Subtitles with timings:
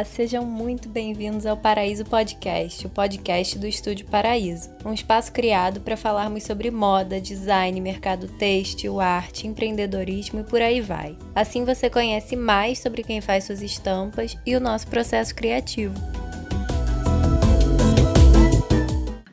[0.00, 5.82] Olá, sejam muito bem-vindos ao Paraíso Podcast, o podcast do Estúdio Paraíso, um espaço criado
[5.82, 11.18] para falarmos sobre moda, design, mercado têxtil, arte, empreendedorismo e por aí vai.
[11.34, 15.92] Assim você conhece mais sobre quem faz suas estampas e o nosso processo criativo.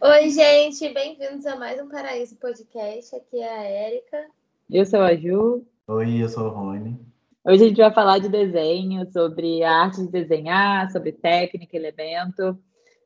[0.01, 3.15] Oi, gente, bem-vindos a mais um Paraíso Podcast.
[3.15, 4.25] Aqui é a Érica.
[4.69, 5.65] Eu sou a Ju.
[5.87, 6.99] Oi, eu sou o Rony.
[7.49, 12.61] Hoje a gente vai falar de desenho, sobre a arte de desenhar, sobre técnica, elemento.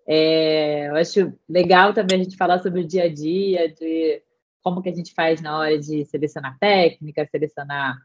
[0.07, 4.19] É, eu acho legal também a gente falar sobre o dia a dia, de
[4.63, 7.95] como que a gente faz na hora de selecionar técnica, selecionar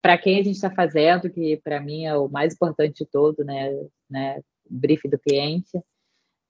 [0.00, 3.44] para quem a gente está fazendo, que para mim é o mais importante de todo,
[3.44, 3.70] né?
[4.08, 4.38] né?
[4.38, 5.78] O briefing do cliente.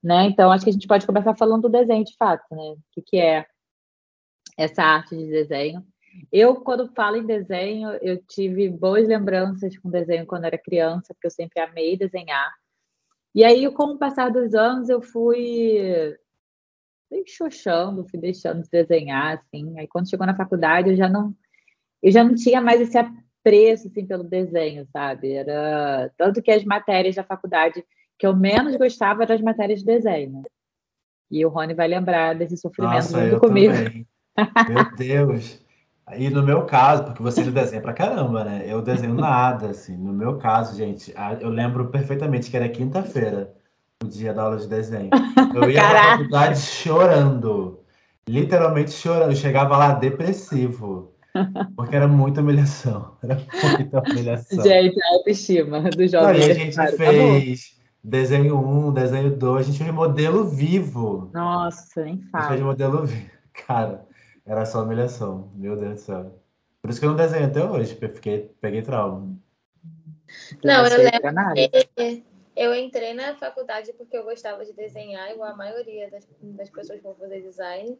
[0.00, 0.26] Né?
[0.26, 2.62] Então, acho que a gente pode começar falando do desenho de fato, né?
[2.62, 3.44] O que, que é
[4.56, 5.84] essa arte de desenho.
[6.30, 11.26] Eu, quando falo em desenho, eu tive boas lembranças com desenho quando era criança, porque
[11.26, 12.52] eu sempre amei desenhar.
[13.34, 16.16] E aí, com o passar dos anos, eu fui
[17.26, 19.78] xoxando, fui deixando de desenhar, assim.
[19.78, 21.34] Aí, quando chegou na faculdade, eu já não,
[22.02, 25.32] eu já não tinha mais esse apreço, assim, pelo desenho, sabe?
[25.32, 26.10] Era...
[26.16, 27.84] Tanto que as matérias da faculdade
[28.18, 30.42] que eu menos gostava eram as matérias de desenho.
[31.30, 33.72] E o Rony vai lembrar desse sofrimento Nossa, comigo.
[33.72, 34.06] Também.
[34.68, 35.61] Meu Deus!
[36.16, 38.64] E no meu caso, porque você desenha pra caramba, né?
[38.66, 39.96] Eu desenho nada, assim.
[39.96, 43.52] No meu caso, gente, eu lembro perfeitamente que era quinta-feira,
[44.02, 45.10] o dia da aula de desenho.
[45.54, 46.02] Eu ia Caraca.
[46.02, 47.80] pra faculdade chorando.
[48.28, 49.30] Literalmente chorando.
[49.30, 51.12] Eu chegava lá depressivo.
[51.76, 53.16] Porque era muita humilhação.
[53.22, 53.40] Era
[53.78, 54.62] muita humilhação.
[54.62, 56.40] Gente, a autoestima do jovem.
[56.40, 59.60] Não, e a gente cara, fez tá desenho 1, desenho 2.
[59.60, 61.30] A gente fez modelo vivo.
[61.32, 62.44] Nossa, nem fala.
[62.44, 63.30] A gente fez modelo vivo.
[63.66, 64.04] Cara,
[64.44, 66.42] era só humilhação, meu Deus do céu.
[66.80, 69.36] Por isso que eu não desenho até hoje, porque fiquei, peguei trauma.
[70.64, 71.20] Não, eu lembro
[71.94, 72.24] que
[72.56, 76.98] eu entrei na faculdade porque eu gostava de desenhar, igual a maioria das, das pessoas
[76.98, 77.98] que vão fazer design.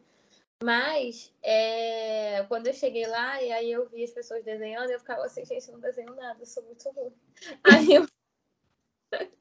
[0.63, 5.25] Mas é, quando eu cheguei lá e aí eu vi as pessoas desenhando, eu ficava
[5.25, 7.13] assim, gente, eu não desenho nada, eu sou muito ruim.
[7.63, 8.07] Aí eu.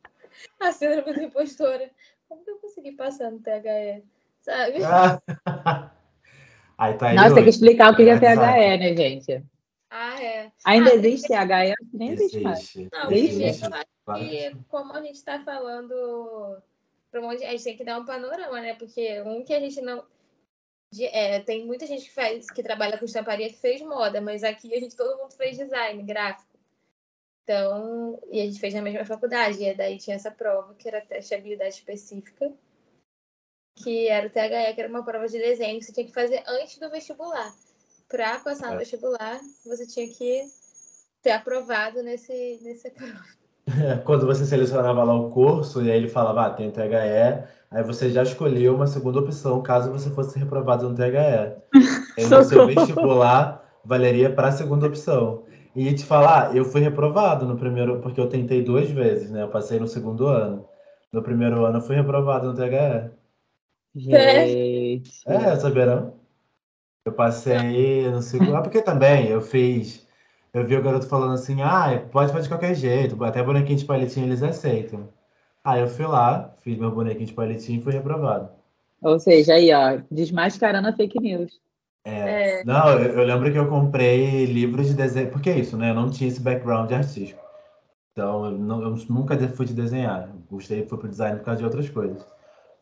[0.61, 1.91] a síndrome da impostora.
[2.29, 4.03] Como que eu consegui passar no THE?
[4.41, 4.79] Sabe?
[6.83, 9.45] Aí tá aí Nossa, tem que explicar o que é, é THE, né, gente?
[9.89, 10.51] Ah, é.
[10.65, 11.75] Ainda ah, existe THE?
[11.93, 12.75] Nem existe, mais.
[12.75, 13.65] Não, existe.
[13.65, 16.61] Eu acho que, como a gente está falando,
[17.13, 18.75] a gente tem que dar um panorama, né?
[18.75, 20.03] Porque um que a gente não.
[21.01, 24.75] É, tem muita gente que faz, que trabalha com estamparia que fez moda, mas aqui
[24.75, 26.51] a gente todo mundo fez design gráfico.
[27.45, 31.01] Então, e a gente fez na mesma faculdade, e daí tinha essa prova que era
[31.01, 32.53] teste de habilidade específica
[33.77, 36.43] que era o THE, que era uma prova de desenho que você tinha que fazer
[36.47, 37.53] antes do vestibular.
[38.09, 38.79] Para passar no é.
[38.79, 40.43] vestibular, você tinha que
[41.23, 43.25] ter aprovado nesse, nesse prova.
[44.05, 46.81] Quando você selecionava lá o curso e aí ele falava, ah, tem THE,
[47.71, 51.63] aí você já escolheu uma segunda opção caso você fosse reprovado no THE.
[52.19, 55.45] Aí no seu vestibular valeria para a segunda opção.
[55.75, 59.43] E te falar, ah, eu fui reprovado no primeiro, porque eu tentei duas vezes, né?
[59.43, 60.69] Eu passei no segundo ano.
[61.11, 63.11] No primeiro ano eu fui reprovado no THE.
[63.95, 65.13] Gente.
[65.27, 66.15] É, saberão.
[67.05, 68.57] Eu passei no segundo.
[68.57, 70.07] Ah, porque também eu fiz.
[70.53, 73.85] Eu vi o garoto falando assim: ah, pode fazer de qualquer jeito, até bonequinho de
[73.85, 75.09] palitinho eles aceitam.
[75.65, 78.51] Aí eu fui lá, fiz meu bonequinho de palitinho e fui reprovado.
[79.01, 81.61] Ou seja, aí, ó, desmascarando a fake news.
[82.05, 82.61] É.
[82.61, 82.65] é.
[82.65, 85.31] Não, eu, eu, lembro que eu comprei livros de desenho.
[85.31, 85.91] Porque é isso, né?
[85.91, 87.43] Eu não tinha esse background artístico.
[88.13, 90.29] Então, eu, não, eu nunca fui de desenhar.
[90.51, 92.25] Gostei, fui pro design por causa de outras coisas.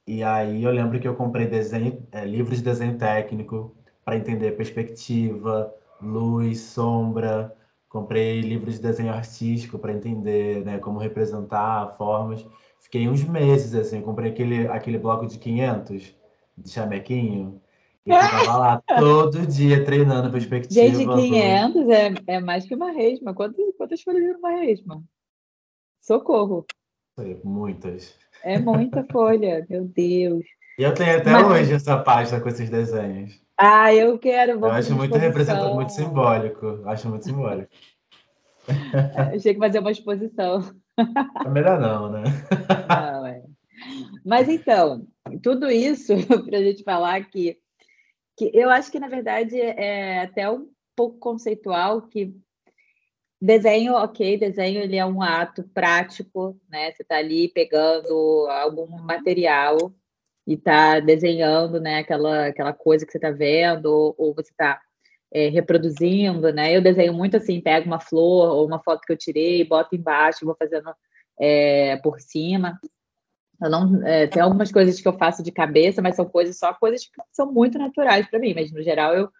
[0.07, 4.53] E aí eu lembro que eu comprei desenho, é, livros de desenho técnico para entender
[4.53, 7.55] perspectiva, luz, sombra.
[7.89, 12.47] Comprei livros de desenho artístico para entender né, como representar formas.
[12.81, 16.15] Fiquei uns meses assim, comprei aquele, aquele bloco de 500
[16.57, 17.61] de chamequinho.
[18.07, 20.87] E ficava lá todo dia treinando perspectiva.
[20.87, 23.35] Gente, 500 é, é mais que uma resma.
[23.35, 25.03] Quantas, quantas folhas uma resma?
[26.01, 26.65] Socorro.
[27.45, 28.17] Muitas.
[28.43, 30.45] É muita folha, meu Deus.
[30.79, 31.47] E eu tenho até Mas...
[31.47, 33.41] hoje essa página com esses desenhos.
[33.57, 34.53] Ah, eu quero.
[34.53, 36.81] Eu acho muito representativo, muito simbólico.
[36.87, 37.71] Acho muito simbólico.
[39.35, 40.63] Achei que fazer uma exposição.
[41.45, 42.23] É melhor não, né?
[42.89, 43.43] Não, é.
[44.25, 45.07] Mas então,
[45.43, 46.15] tudo isso
[46.49, 47.59] para a gente falar que,
[48.37, 52.35] que eu acho que, na verdade, é até um pouco conceitual que
[53.43, 56.93] Desenho, ok, desenho ele é um ato prático, né?
[56.93, 59.79] Você está ali pegando algum material
[60.47, 62.01] e está desenhando, né?
[62.01, 64.79] Aquela, aquela coisa que você está vendo, ou, ou você está
[65.33, 66.77] é, reproduzindo, né?
[66.77, 70.45] Eu desenho muito assim, pego uma flor ou uma foto que eu tirei, boto embaixo,
[70.45, 70.93] vou fazendo
[71.41, 72.79] é, por cima.
[73.63, 76.75] Eu não, é, tem algumas coisas que eu faço de cabeça, mas são coisas só
[76.75, 78.53] coisas que são muito naturais para mim.
[78.55, 79.31] Mas no geral eu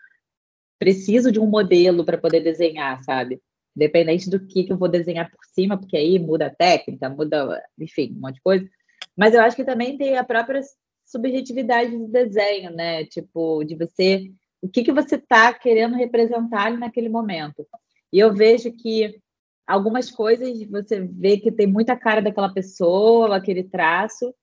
[0.79, 3.43] preciso de um modelo para poder desenhar, sabe?
[3.77, 7.63] Independente do que, que eu vou desenhar por cima, porque aí muda a técnica, muda,
[7.79, 8.69] enfim, um monte de coisa.
[9.17, 10.61] Mas eu acho que também tem a própria
[11.05, 13.05] subjetividade do desenho, né?
[13.05, 14.31] Tipo, de você,
[14.63, 17.67] o que, que você está querendo representar naquele momento.
[18.13, 19.21] E eu vejo que
[19.67, 24.35] algumas coisas você vê que tem muita cara daquela pessoa, aquele traço.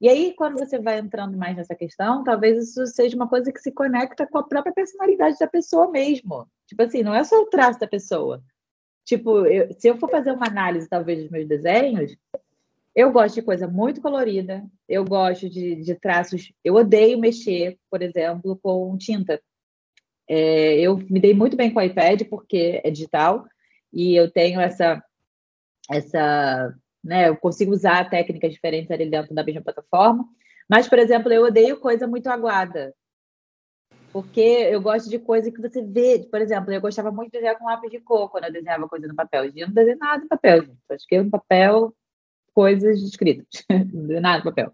[0.00, 3.60] E aí, quando você vai entrando mais nessa questão, talvez isso seja uma coisa que
[3.60, 6.46] se conecta com a própria personalidade da pessoa mesmo.
[6.66, 8.42] Tipo assim, não é só o traço da pessoa.
[9.06, 12.16] Tipo, eu, se eu for fazer uma análise, talvez, dos meus desenhos,
[12.92, 16.52] eu gosto de coisa muito colorida, eu gosto de, de traços.
[16.64, 19.40] Eu odeio mexer, por exemplo, com tinta.
[20.28, 23.46] É, eu me dei muito bem com o iPad, porque é digital,
[23.92, 25.00] e eu tenho essa,
[25.88, 26.74] essa,
[27.04, 30.26] né, eu consigo usar técnicas diferentes ali dentro da mesma plataforma.
[30.68, 32.92] Mas, por exemplo, eu odeio coisa muito aguada.
[34.12, 36.26] Porque eu gosto de coisa que você vê.
[36.30, 39.06] Por exemplo, eu gostava muito de desenhar com lápis de cor quando eu desenhava coisa
[39.06, 39.44] no papel.
[39.44, 40.78] Hoje eu não desenho nada no papel, gente.
[40.90, 41.94] Acho que no papel,
[42.54, 43.46] coisas escritas.
[43.68, 44.70] não desenho nada no papel.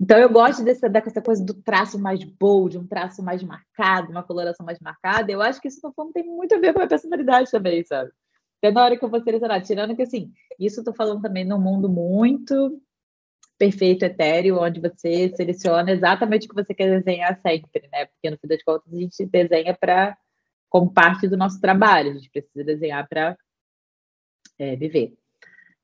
[0.00, 4.22] Então, eu gosto dessa, dessa coisa do traço mais bold, um traço mais marcado, uma
[4.22, 5.30] coloração mais marcada.
[5.30, 8.10] Eu acho que isso, no fundo, tem muito a ver com a personalidade também, sabe?
[8.58, 11.44] Até na hora que eu vou selecionar, tirando que, assim, isso eu tô falando também
[11.44, 12.80] num mundo muito
[13.58, 18.06] perfeito, etéreo, onde você seleciona exatamente o que você quer desenhar sempre, né?
[18.06, 20.16] Porque, no fim das contas, a gente desenha para
[20.68, 23.36] como parte do nosso trabalho, a gente precisa desenhar para
[24.58, 25.14] é, viver.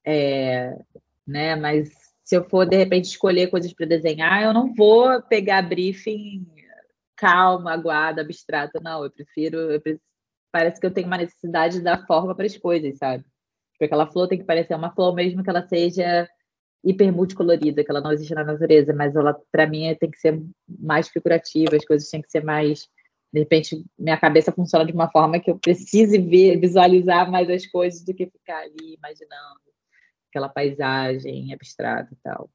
[0.05, 0.77] É,
[1.27, 1.55] né?
[1.57, 1.91] Mas
[2.25, 6.47] se eu for, de repente, escolher coisas para desenhar, eu não vou pegar briefing
[7.21, 9.05] calma, aguada, abstrata, não.
[9.05, 10.03] Eu prefiro, eu prefiro,
[10.53, 13.25] Parece que eu tenho uma necessidade de dar forma para as coisas, sabe?
[13.73, 16.29] Porque aquela flor tem que parecer uma flor, mesmo que ela seja
[16.85, 20.43] hiper multicolorida, que ela não existe na natureza, mas ela, para mim, tem que ser
[20.67, 22.88] mais figurativa, as coisas têm que ser mais.
[23.32, 27.67] De repente, minha cabeça funciona de uma forma que eu precise ver, visualizar mais as
[27.67, 29.61] coisas do que ficar ali imaginando
[30.31, 32.50] aquela paisagem abstrata e tal.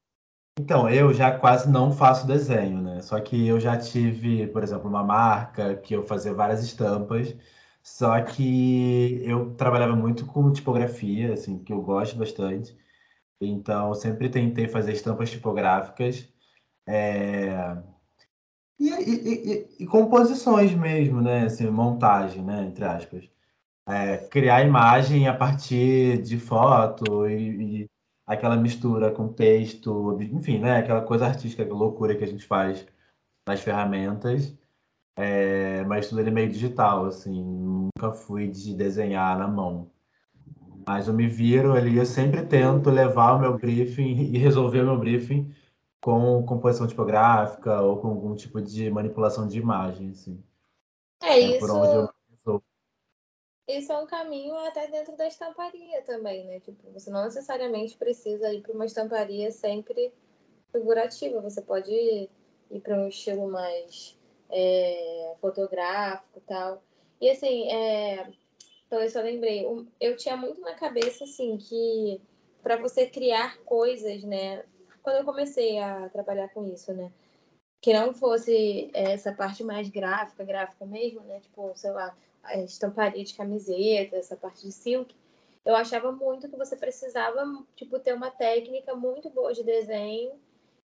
[0.58, 3.02] Então, eu já quase não faço desenho, né?
[3.02, 7.36] Só que eu já tive, por exemplo, uma marca que eu fazia várias estampas,
[7.82, 12.74] só que eu trabalhava muito com tipografia, assim, que eu gosto bastante.
[13.40, 16.28] Então, sempre tentei fazer estampas tipográficas
[16.88, 17.76] é...
[18.78, 21.44] e, e, e, e, composições mesmo, né?
[21.46, 22.64] Assim, montagem, né?
[22.64, 23.28] Entre aspas
[23.86, 27.88] é, criar imagem a partir de foto e,
[28.26, 30.78] aquela mistura com texto, enfim, né?
[30.78, 32.86] Aquela coisa artística, loucura que a gente faz
[33.48, 34.56] nas ferramentas.
[35.16, 39.90] É, mas tudo ele é meio digital, assim, nunca fui de desenhar na mão.
[40.86, 44.86] Mas eu me viro ali, eu sempre tento levar o meu briefing e resolver o
[44.86, 45.52] meu briefing
[46.00, 50.42] com composição tipográfica ou com algum tipo de manipulação de imagem, assim.
[51.22, 51.58] É, é isso.
[51.58, 52.08] Por onde eu
[53.68, 56.60] isso é um caminho até dentro da estamparia também, né?
[56.60, 60.12] Tipo, você não necessariamente precisa ir para uma estamparia sempre
[60.70, 61.40] figurativa.
[61.40, 62.30] Você pode ir,
[62.80, 64.16] para um estilo mais
[64.50, 66.80] é, fotográfico tal.
[67.20, 68.30] E assim, é...
[68.86, 69.66] então eu só lembrei,
[70.00, 72.20] eu tinha muito na cabeça assim que
[72.62, 74.64] para você criar coisas, né?
[75.02, 77.12] Quando eu comecei a trabalhar com isso, né?
[77.80, 81.40] Que não fosse essa parte mais gráfica, gráfica mesmo, né?
[81.40, 82.16] Tipo, sei lá,
[82.64, 85.14] estamparia de camiseta, essa parte de silk,
[85.64, 90.32] eu achava muito que você precisava, tipo, ter uma técnica muito boa de desenho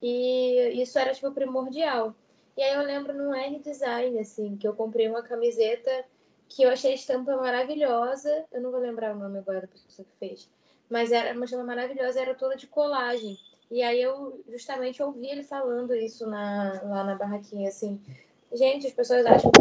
[0.01, 2.15] e isso era, tipo, primordial.
[2.55, 6.05] E aí eu lembro no R-Design, assim, que eu comprei uma camiseta
[6.49, 10.07] que eu achei a estampa maravilhosa, eu não vou lembrar o nome agora da pessoa
[10.07, 10.49] que fez,
[10.89, 13.39] mas era uma estampa maravilhosa, era toda de colagem.
[13.71, 18.01] E aí eu justamente ouvi ele falando isso na, lá na barraquinha, assim,
[18.53, 19.53] gente, as pessoas acham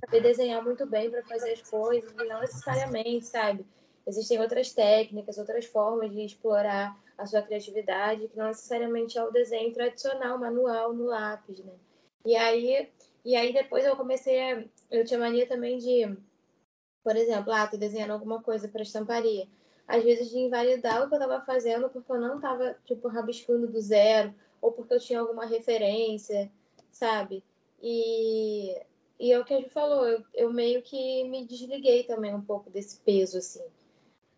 [0.00, 3.66] saber desenhar muito bem para fazer as coisas, e não necessariamente, sabe?
[4.06, 9.30] Existem outras técnicas, outras formas de explorar a sua criatividade, que não necessariamente é o
[9.30, 11.72] desenho tradicional, manual, no lápis, né?
[12.24, 12.88] E aí,
[13.24, 14.64] e aí depois eu comecei a...
[14.90, 16.16] Eu tinha mania também de,
[17.02, 19.48] por exemplo, ah, tô desenhando alguma coisa para estamparia.
[19.86, 23.66] Às vezes de invalidar o que eu estava fazendo porque eu não estava, tipo, rabiscando
[23.66, 26.50] do zero, ou porque eu tinha alguma referência,
[26.92, 27.42] sabe?
[27.82, 28.76] E
[29.20, 32.40] e é o que a gente falou, eu, eu meio que me desliguei também um
[32.40, 33.62] pouco desse peso, assim.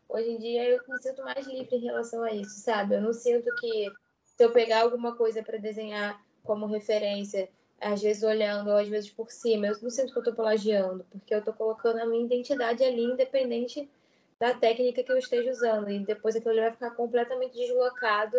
[0.09, 2.97] Hoje em dia eu me sinto mais livre em relação a isso, sabe?
[2.97, 3.93] Eu não sinto que
[4.25, 7.49] se eu pegar alguma coisa para desenhar como referência,
[7.83, 11.05] às vezes olhando, ou às vezes por cima, eu não sinto que eu estou plagiando,
[11.11, 13.91] porque eu estou colocando a minha identidade ali, independente
[14.39, 15.91] da técnica que eu esteja usando.
[15.91, 18.37] E depois aquilo vai ficar completamente deslocado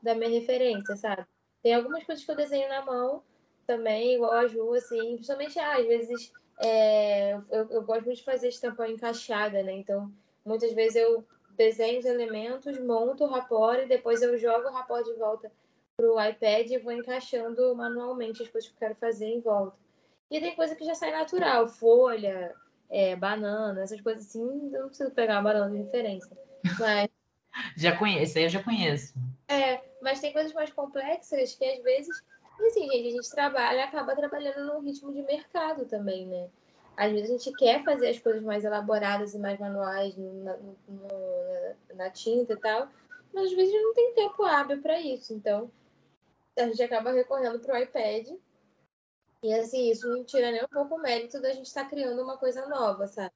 [0.00, 1.26] da minha referência, sabe?
[1.60, 3.22] Tem algumas coisas que eu desenho na mão
[3.66, 6.32] também, igual a Ju, assim, principalmente, ah, às vezes,
[6.62, 9.72] é, eu, eu gosto muito de fazer estampa encaixada, né?
[9.72, 10.12] Então,
[10.44, 11.24] muitas vezes eu
[11.56, 15.50] desenho os elementos, monto o rapor e depois eu jogo o rapor de volta
[15.96, 19.76] para o iPad e vou encaixando manualmente as coisas que eu quero fazer em volta.
[20.30, 22.54] E tem coisa que já sai natural, folha,
[22.90, 26.36] é, banana, essas coisas assim, eu não preciso pegar uma banana de referência.
[26.78, 27.08] Mas...
[27.76, 29.14] já conheço, eu já conheço.
[29.48, 32.22] É, mas tem coisas mais complexas que às vezes,
[32.66, 36.48] assim, gente, a gente trabalha, acaba trabalhando num ritmo de mercado também, né?
[36.96, 41.74] Às vezes a gente quer fazer as coisas mais elaboradas e mais manuais na, na,
[41.94, 42.88] na tinta e tal,
[43.32, 45.34] mas às vezes não tem tempo hábil para isso.
[45.34, 45.70] Então,
[46.56, 48.28] a gente acaba recorrendo para o iPad
[49.44, 52.22] e assim, isso não tira nem um pouco o mérito da gente estar tá criando
[52.22, 53.30] uma coisa nova, sabe?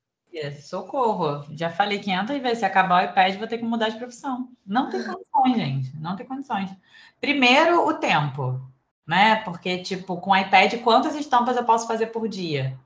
[0.62, 1.44] Socorro.
[1.50, 4.48] Já falei 500 vezes, se acabar o iPad, vou ter que mudar de profissão.
[4.66, 5.96] Não tem condições, gente.
[5.98, 6.70] Não tem condições.
[7.20, 8.58] Primeiro, o tempo,
[9.06, 9.37] né?
[9.44, 12.78] Porque, tipo, com o iPad, quantas estampas eu posso fazer por dia?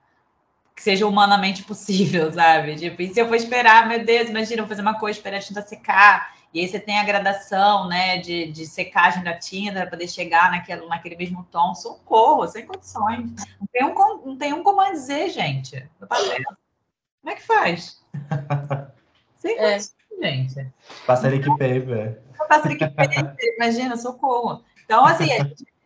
[0.75, 2.75] Que seja humanamente possível, sabe?
[2.75, 5.37] Tipo, e se eu for esperar, meu Deus, imagina, eu vou fazer uma coisa, esperar
[5.37, 9.81] a tinta secar, e aí você tem a gradação, né, de, de secagem da tinta
[9.81, 11.73] para poder chegar naquele, naquele mesmo tom.
[11.73, 13.31] Socorro, sem condições.
[13.59, 15.89] Não tem um, não tem um como a dizer, gente.
[15.99, 18.05] Como é que faz?
[19.37, 19.71] sem é.
[19.71, 20.73] condições, gente.
[21.07, 22.21] Passaric paper.
[22.47, 24.63] Passaric paper, imagina, socorro.
[24.85, 25.29] Então, assim,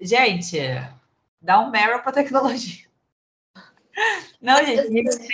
[0.02, 0.60] gente,
[1.42, 2.88] dá um Meryl para tecnologia.
[4.42, 5.30] Não, gente,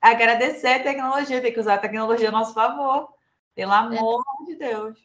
[0.00, 3.13] agradecer a tecnologia, tem que usar a tecnologia a nosso favor.
[3.54, 3.76] Pelo é.
[3.76, 4.44] amor é.
[4.44, 4.98] de Deus.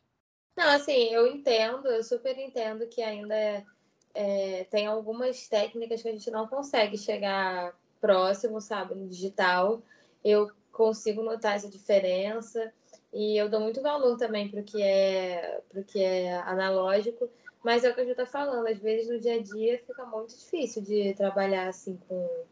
[0.58, 3.66] Não, assim, eu entendo, eu super entendo que ainda é,
[4.14, 9.82] é, tem algumas técnicas que a gente não consegue chegar próximo, sabe, no digital.
[10.24, 12.74] Eu consigo notar essa diferença
[13.14, 17.30] e eu dou muito valor também para o que é para que é analógico,
[17.64, 20.06] mas é o que a gente está falando, às vezes no dia a dia fica
[20.06, 22.44] muito difícil de trabalhar assim com,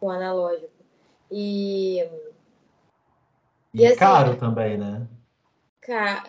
[0.00, 0.72] com analógico.
[1.30, 2.00] E,
[3.72, 5.06] e, e assim, caro também, né?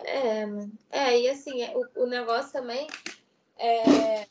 [0.04, 0.44] É,
[0.90, 2.88] é, e assim, é, o, o negócio também
[3.56, 4.26] é.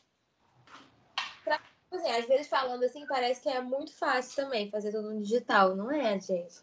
[1.44, 1.60] Pra,
[1.92, 5.74] assim, às vezes falando assim, parece que é muito fácil também fazer tudo no digital,
[5.74, 6.54] não é, gente?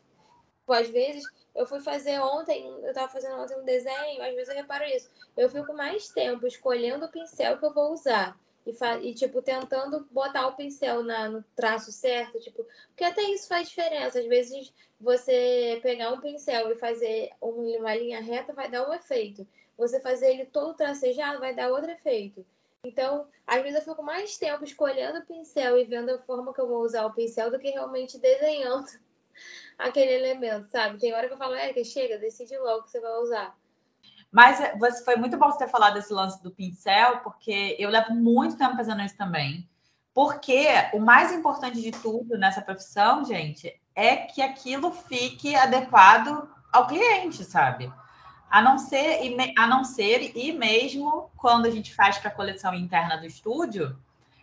[0.60, 1.24] Tipo, às vezes,
[1.56, 5.10] eu fui fazer ontem, eu tava fazendo ontem um desenho, às vezes eu reparo isso.
[5.36, 10.08] Eu fico mais tempo escolhendo o pincel que eu vou usar e, e, tipo, tentando
[10.12, 14.20] botar o pincel na, no traço certo, tipo, porque até isso faz diferença.
[14.20, 19.48] Às vezes você pegar um pincel e fazer uma linha reta vai dar um efeito.
[19.78, 22.46] Você fazer ele todo tracejado vai dar outro efeito.
[22.84, 26.62] Então, às vezes eu fico mais tempo escolhendo o pincel e vendo a forma que
[26.62, 28.88] eu vou usar o pincel do que realmente desenhando
[29.78, 31.00] aquele elemento, sabe?
[31.00, 33.61] Tem hora que eu falo, Érica, chega, decide logo o que você vai usar.
[34.32, 38.14] Mas você, foi muito bom você ter falado desse lance do pincel, porque eu levo
[38.14, 39.70] muito tempo fazendo isso também.
[40.14, 46.88] Porque o mais importante de tudo nessa profissão, gente, é que aquilo fique adequado ao
[46.88, 47.92] cliente, sabe?
[48.50, 49.20] A não ser,
[49.58, 53.98] a não ser e mesmo quando a gente faz para a coleção interna do estúdio,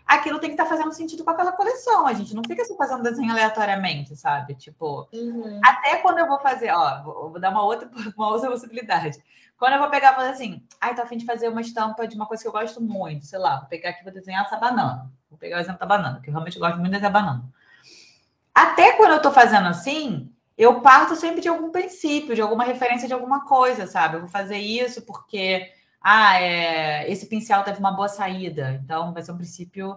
[0.09, 2.07] aquilo tem que estar tá fazendo sentido com aquela coleção.
[2.07, 4.55] A gente não fica assim fazendo desenho aleatoriamente, sabe?
[4.55, 5.61] Tipo, uhum.
[5.63, 9.23] até quando eu vou fazer, ó, vou, vou, dar uma outra, uma outra possibilidade.
[9.59, 12.09] Quando eu vou pegar e fazer assim, ai, tô a fim de fazer uma estampa
[12.09, 14.47] de uma coisa que eu gosto muito, sei lá, vou pegar aqui e vou desenhar
[14.47, 15.11] essa banana.
[15.29, 17.45] Vou pegar o exemplo da banana, que eu realmente gosto muito dessa banana.
[18.55, 23.07] Até quando eu tô fazendo assim, eu parto sempre de algum princípio, de alguma referência
[23.07, 24.17] de alguma coisa, sabe?
[24.17, 25.71] Eu vou fazer isso porque
[26.11, 29.95] ah, é, esse pincel teve uma boa saída, então vai ser um princípio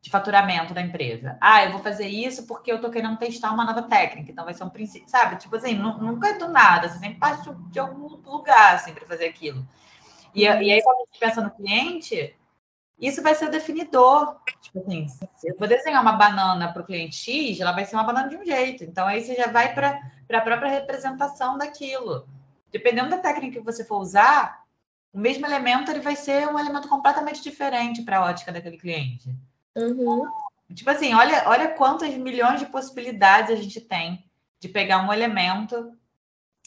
[0.00, 1.38] de faturamento da empresa.
[1.40, 4.54] Ah, eu vou fazer isso porque eu tô querendo testar uma nova técnica, então vai
[4.54, 5.36] ser um princípio, sabe?
[5.36, 9.26] Tipo assim, nunca é do nada, você sempre parte de algum lugar, assim, para fazer
[9.26, 9.64] aquilo.
[10.34, 12.36] E, e aí, quando a gente pensa no cliente,
[12.98, 14.40] isso vai ser o definidor.
[14.60, 17.94] Tipo assim, se eu vou desenhar uma banana para o cliente X, ela vai ser
[17.94, 18.82] uma banana de um jeito.
[18.82, 20.00] Então, aí você já vai para
[20.32, 22.28] a própria representação daquilo.
[22.72, 24.65] Dependendo da técnica que você for usar,
[25.16, 29.34] o mesmo elemento ele vai ser um elemento completamente diferente para a ótica daquele cliente.
[29.74, 30.30] Uhum.
[30.74, 34.22] Tipo assim, olha, olha quantas milhões de possibilidades a gente tem
[34.60, 35.90] de pegar um elemento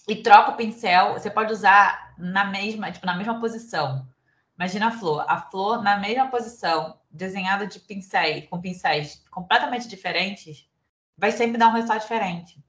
[0.07, 1.13] e troca o pincel.
[1.13, 4.07] Você pode usar na mesma, tipo, na mesma posição.
[4.57, 5.23] Imagina a flor.
[5.27, 10.67] A flor na mesma posição, desenhada de pincéis, com pincéis completamente diferentes,
[11.15, 12.59] vai sempre dar um resultado diferente.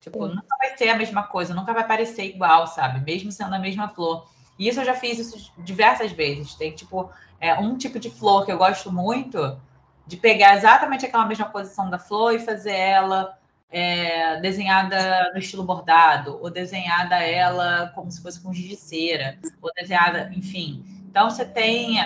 [0.00, 0.36] Tipo, Sim.
[0.36, 3.04] nunca vai ser a mesma coisa, nunca vai parecer igual, sabe?
[3.04, 4.26] Mesmo sendo a mesma flor.
[4.60, 6.54] E isso eu já fiz isso diversas vezes.
[6.54, 9.58] Tem, tipo, é, um tipo de flor que eu gosto muito
[10.06, 13.38] de pegar exatamente aquela mesma posição da flor e fazer ela
[13.70, 19.38] é, desenhada no estilo bordado, ou desenhada ela como se fosse com giz de cera,
[19.62, 20.84] ou desenhada, enfim.
[21.08, 21.96] Então você tem.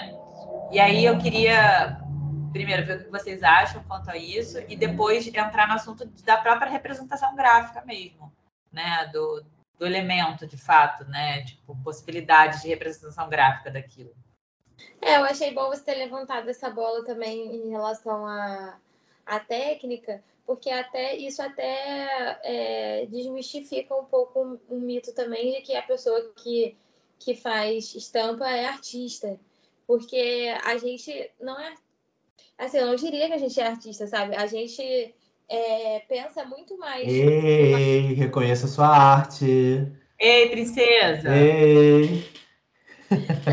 [0.70, 1.98] E aí eu queria
[2.52, 6.36] primeiro ver o que vocês acham quanto a isso, e depois entrar no assunto da
[6.36, 8.32] própria representação gráfica mesmo,
[8.70, 9.10] né?
[9.12, 9.42] Do,
[9.84, 11.42] do elemento, de fato, né?
[11.42, 14.14] Tipo, possibilidades de representação gráfica daquilo.
[15.00, 18.78] É, eu achei bom você ter levantado essa bola também em relação à,
[19.26, 25.60] à técnica, porque até isso até é, desmistifica um pouco um, um, mito também de
[25.60, 26.76] que a pessoa que,
[27.18, 29.38] que faz estampa é artista.
[29.86, 31.74] Porque a gente não é.
[32.56, 34.34] Assim, eu não diria que a gente é artista, sabe?
[34.34, 35.14] A gente
[35.48, 37.06] é, pensa muito mais.
[37.06, 39.86] Ei, reconheça sua arte.
[40.18, 41.36] Ei, princesa!
[41.36, 42.24] Ei!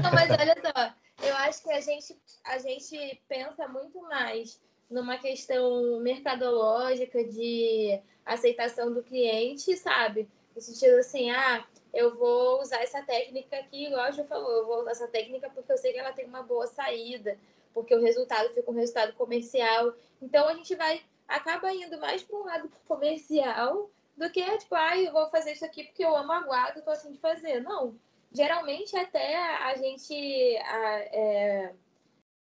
[0.01, 0.93] Não, mas olha só,
[1.27, 8.93] eu acho que a gente, a gente pensa muito mais numa questão mercadológica de aceitação
[8.93, 10.27] do cliente, sabe?
[10.55, 14.65] No sentido assim, ah, eu vou usar essa técnica aqui, igual a Ju falou, eu
[14.65, 17.37] vou usar essa técnica porque eu sei que ela tem uma boa saída,
[17.73, 19.93] porque o resultado fica um resultado comercial.
[20.21, 21.01] Então a gente vai
[21.35, 25.65] acaba indo mais para um lado comercial do que tipo, ah, eu vou fazer isso
[25.65, 27.61] aqui porque eu amo aguado, tô assim de fazer.
[27.61, 27.95] Não
[28.31, 31.73] geralmente até a gente a, é,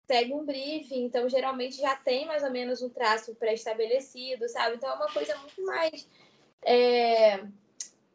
[0.06, 4.76] segue um briefing, então geralmente já tem mais ou menos um traço pré-estabelecido, sabe?
[4.76, 6.08] Então é uma coisa muito mais
[6.62, 7.44] é,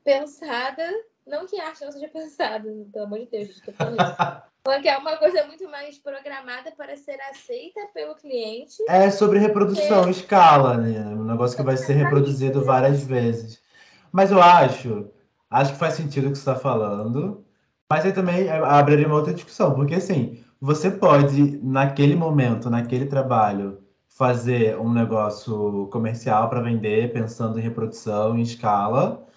[0.04, 4.44] pensada, não que a arte não seja pensada, pelo amor de Deus, estou falando isso.
[4.64, 8.78] Porque é uma coisa muito mais programada para ser aceita pelo cliente.
[8.88, 11.00] É sobre reprodução, escala, né?
[11.14, 13.62] Um negócio que vai ser reproduzido várias vezes.
[14.10, 15.10] Mas eu acho,
[15.50, 17.44] acho que faz sentido o que você está falando.
[17.90, 23.84] Mas aí também abriria uma outra discussão, porque assim, você pode, naquele momento, naquele trabalho,
[24.08, 29.28] fazer um negócio comercial para vender, pensando em reprodução, em escala,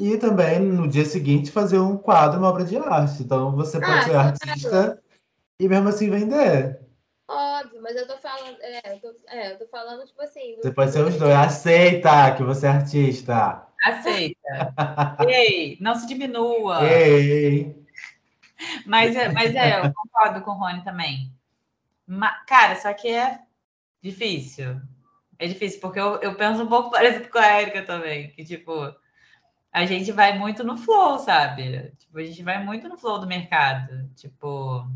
[0.00, 3.22] e também no dia seguinte fazer um quadro, uma obra de arte.
[3.22, 5.02] Então você pode ah, ser artista
[5.60, 6.80] e mesmo assim vender.
[7.28, 10.56] Óbvio, mas eu tô falando, é, eu tô, é, eu tô falando tipo assim.
[10.56, 11.32] Você pode ser os dois.
[11.32, 13.66] Aceita que você é artista.
[13.84, 14.74] Aceita.
[15.28, 16.82] Ei, não se diminua.
[16.84, 17.78] Ei.
[18.84, 21.32] Mas, é, mas é, eu concordo com o Rony também.
[22.06, 23.38] Mas, cara, só que é
[24.02, 24.80] difícil.
[25.38, 28.94] É difícil, porque eu, eu penso um pouco parecido com a Erika também, que, tipo,
[29.72, 31.92] a gente vai muito no flow, sabe?
[31.98, 34.08] Tipo, a gente vai muito no flow do mercado.
[34.16, 34.86] Tipo.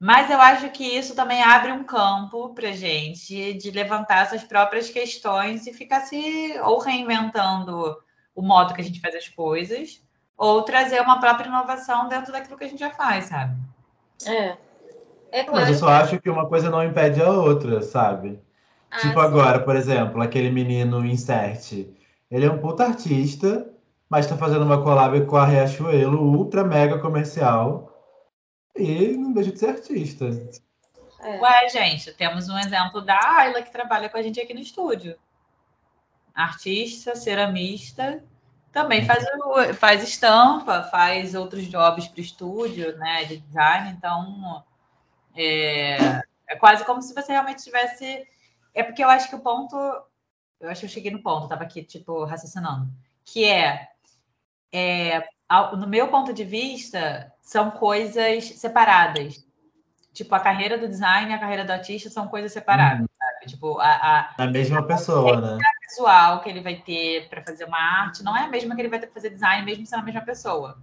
[0.00, 4.88] Mas eu acho que isso também abre um campo para gente de levantar essas próprias
[4.88, 7.96] questões e ficar se ou reinventando
[8.34, 10.00] o modo que a gente faz as coisas,
[10.36, 13.60] ou trazer uma própria inovação dentro daquilo que a gente já faz, sabe?
[14.24, 14.56] É.
[15.32, 15.66] é claro.
[15.66, 18.40] Mas eu só acho que uma coisa não impede a outra, sabe?
[18.88, 19.26] Ah, tipo sim.
[19.26, 21.88] agora, por exemplo, aquele menino Insert.
[22.30, 23.72] Ele é um puta artista,
[24.08, 27.94] mas está fazendo uma collab com a Riachuelo, ultra mega comercial.
[28.76, 30.26] E não deixa de ser artista.
[31.20, 31.40] É.
[31.40, 35.16] Ué, gente, temos um exemplo da Ayla que trabalha com a gente aqui no estúdio.
[36.34, 38.22] Artista, ceramista,
[38.72, 39.24] também faz,
[39.76, 43.90] faz estampa, faz outros jobs para o estúdio, né, de design.
[43.90, 44.64] Então,
[45.34, 48.26] é, é quase como se você realmente tivesse.
[48.74, 49.76] É porque eu acho que o ponto.
[50.60, 52.90] Eu acho que eu cheguei no ponto, estava aqui, tipo, raciocinando.
[53.24, 53.88] Que é,
[54.72, 55.28] é.
[55.76, 59.46] No meu ponto de vista, são coisas separadas.
[60.12, 63.08] Tipo, a carreira do design e a carreira do artista são coisas separadas, hum.
[63.18, 63.46] sabe?
[63.46, 65.58] Tipo, a, a, a mesma pessoa, né?
[65.88, 68.88] visual que ele vai ter para fazer uma arte não é a mesma que ele
[68.88, 70.82] vai ter para fazer design, mesmo sendo a mesma pessoa.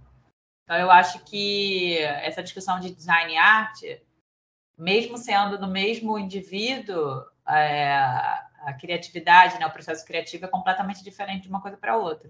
[0.64, 4.02] Então, eu acho que essa discussão de design e arte,
[4.76, 11.44] mesmo sendo no mesmo indivíduo, é, a criatividade, né, o processo criativo é completamente diferente
[11.44, 12.28] de uma coisa para outra.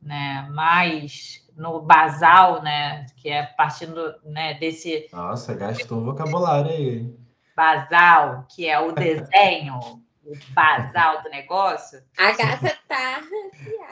[0.00, 0.48] Né?
[0.52, 5.08] Mas no basal, né, que é partindo né, desse.
[5.12, 7.14] Nossa, gastou um vocabulário aí.
[7.56, 9.80] Basal, que é o desenho
[10.24, 12.00] o basal do negócio.
[12.16, 13.22] A gata tá.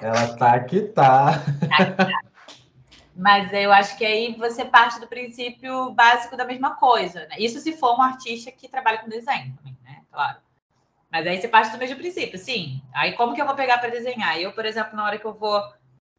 [0.01, 1.43] Ela tá que tá.
[3.17, 7.37] Mas eu acho que aí você parte do princípio básico da mesma coisa, né?
[7.39, 10.03] Isso se for um artista que trabalha com desenho também, né?
[10.13, 10.46] Claro.
[11.17, 12.83] Mas aí você parte do mesmo princípio, sim.
[12.93, 14.39] Aí como que eu vou pegar para desenhar?
[14.39, 15.63] Eu, por exemplo, na hora que eu vou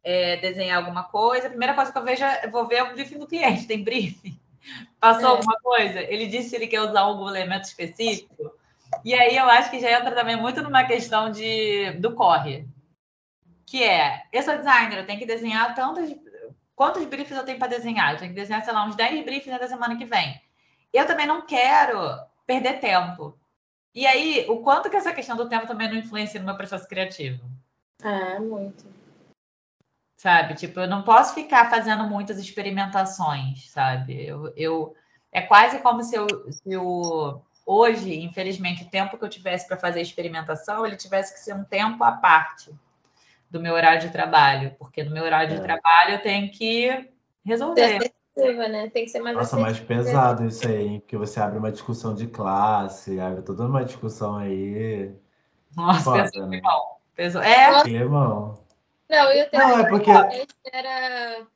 [0.02, 2.94] é, desenhar alguma coisa, a primeira coisa que eu vejo é eu vou ver o
[2.94, 3.68] briefing do cliente.
[3.68, 4.36] Tem briefing?
[4.98, 5.30] Passou é.
[5.36, 6.00] alguma coisa?
[6.00, 8.50] Ele disse se ele quer usar algum elemento específico?
[9.04, 12.66] E aí eu acho que já entra também muito numa questão de, do corre.
[13.64, 16.12] Que é, eu sou designer, eu tenho que desenhar tantos.
[16.74, 18.14] Quantos briefs eu tenho para desenhar?
[18.14, 20.40] Eu tenho que desenhar, sei lá, uns 10 briefs da semana que vem.
[20.92, 22.00] Eu também não quero
[22.44, 23.38] perder tempo.
[23.94, 26.86] E aí, o quanto que essa questão do tempo também não influencia no meu processo
[26.86, 27.44] criativo?
[28.02, 28.84] Ah, muito.
[30.16, 30.54] Sabe?
[30.54, 34.26] Tipo, eu não posso ficar fazendo muitas experimentações, sabe?
[34.26, 34.94] Eu, eu
[35.32, 39.76] é quase como se eu, se eu hoje, infelizmente, o tempo que eu tivesse para
[39.76, 42.74] fazer experimentação, ele tivesse que ser um tempo à parte
[43.50, 45.56] do meu horário de trabalho, porque no meu horário é.
[45.56, 47.10] de trabalho eu tenho que
[47.44, 48.12] resolver.
[48.38, 48.90] Né?
[48.90, 52.26] Tem que ser mais Nossa, mais pesado isso aí, porque você abre uma discussão de
[52.26, 55.10] classe, abre toda uma discussão aí.
[55.76, 56.60] Nossa, Foda, pesou, né?
[57.14, 57.42] pesou.
[57.42, 57.82] É.
[57.82, 58.58] Climão.
[59.08, 60.10] Não, eu tenho Não, é porque...
[60.72, 61.46] era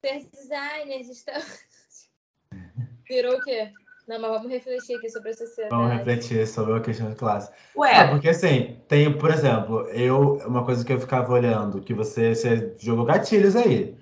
[0.00, 1.34] ser designers, estão...
[3.08, 3.72] Virou o quê?
[4.08, 5.74] Não, mas vamos refletir aqui sobre a sociedade.
[5.74, 7.52] Vamos refletir sobre a questão de classe.
[7.76, 7.94] Ué.
[7.94, 12.34] Ah, porque assim, tem, por exemplo, eu, uma coisa que eu ficava olhando, que você,
[12.34, 13.96] você jogou gatilhos aí.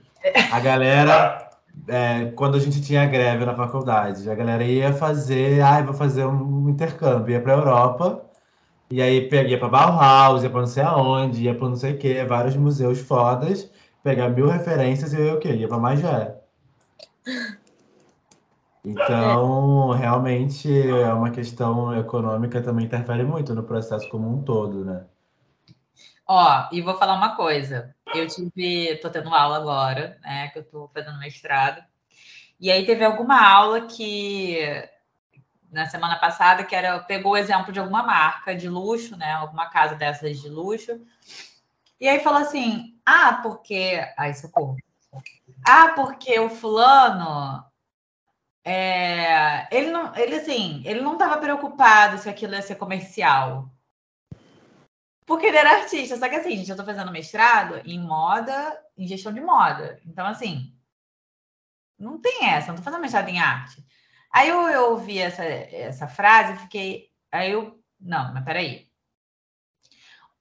[0.51, 1.50] A galera,
[1.89, 6.25] é, quando a gente tinha greve na faculdade, a galera ia fazer, ah, vou fazer
[6.25, 8.25] um intercâmbio, ia para Europa,
[8.91, 11.99] e aí ia para Bauhaus, ia para não sei aonde, ia para não sei o
[11.99, 13.71] quê, vários museus fodas,
[14.03, 15.55] pegar mil referências e eu ia o quê?
[15.55, 16.37] Ia para Magé.
[18.85, 25.05] Então, realmente, é uma questão econômica também interfere muito no processo como um todo, né?
[26.33, 27.93] Ó, e vou falar uma coisa.
[28.15, 31.85] Eu tive, tô tendo aula agora, né, que eu tô fazendo mestrado.
[32.61, 34.57] E aí teve alguma aula que
[35.73, 39.71] na semana passada que era pegou o exemplo de alguma marca de luxo, né, alguma
[39.71, 41.05] casa dessas de luxo.
[42.01, 44.77] E aí falou assim: "Ah, porque, ai, socorro.
[45.67, 47.65] Ah, porque o fulano
[48.65, 53.69] é, ele não, ele assim, ele não estava preocupado se aquilo ia ser comercial.
[55.31, 59.07] Porque ele era artista, só que assim, gente, eu estou fazendo mestrado em moda, em
[59.07, 60.01] gestão de moda.
[60.05, 60.77] Então, assim,
[61.97, 63.81] não tem essa, não tô fazendo mestrado em arte.
[64.33, 67.13] Aí eu, eu ouvi essa, essa frase e fiquei.
[67.31, 67.81] Aí eu.
[68.01, 68.89] Não, mas peraí.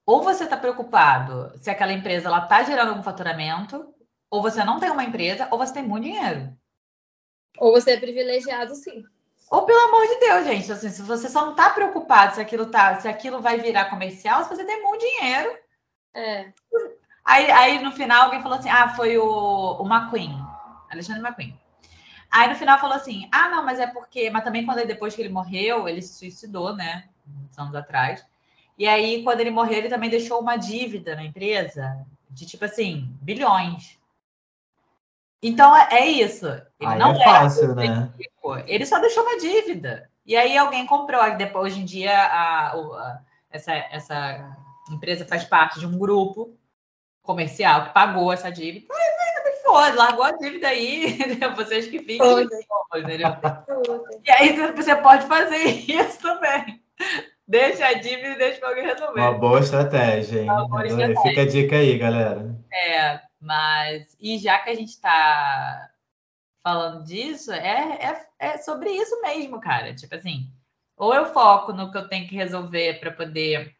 [0.07, 3.93] Ou você está preocupado se aquela empresa ela está gerando algum faturamento,
[4.27, 6.57] ou você não tem uma empresa, ou você tem muito dinheiro.
[7.59, 9.05] Ou você é privilegiado, sim.
[9.49, 12.67] Ou pelo amor de Deus, gente, assim, se você só não tá preocupado se aquilo
[12.67, 15.57] tá, se aquilo vai virar comercial, se você tem muito dinheiro.
[16.13, 16.53] É.
[17.25, 20.39] Aí, aí no final alguém falou assim: ah, foi o, o McQueen,
[20.91, 21.59] Alexandre McQueen.
[22.31, 24.29] Aí no final falou assim: ah, não, mas é porque.
[24.29, 27.09] Mas também quando ele, depois que ele morreu, ele se suicidou, né?
[27.27, 28.25] Uns anos atrás.
[28.77, 33.09] E aí, quando ele morreu, ele também deixou uma dívida na empresa de tipo assim,
[33.21, 33.98] bilhões.
[35.41, 36.47] Então é, é isso.
[36.47, 38.11] Ele aí não é fácil, né?
[38.67, 40.09] Ele só deixou uma dívida.
[40.25, 41.21] E aí alguém comprou.
[41.35, 44.57] Depois, hoje em dia, a, a, essa, essa
[44.91, 46.55] empresa faz parte de um grupo
[47.21, 48.87] comercial que pagou essa dívida.
[49.63, 51.17] Foda, largou a dívida aí,
[51.55, 52.41] vocês que ficam.
[54.23, 56.81] E aí você pode fazer isso também.
[57.47, 59.19] Deixa a dívida e deixa para alguém resolver.
[59.19, 60.47] Uma boa estratégia, hein?
[60.47, 61.21] Boa estratégia.
[61.21, 62.55] Fica a dica aí, galera.
[62.71, 65.89] É, mas, e já que a gente está
[66.61, 69.95] falando disso, é, é, é sobre isso mesmo, cara.
[69.95, 70.51] Tipo assim,
[70.97, 73.75] ou eu foco no que eu tenho que resolver para poder,